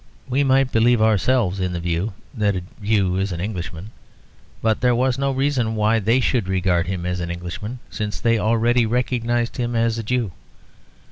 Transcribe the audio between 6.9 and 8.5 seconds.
as an Englishman, since they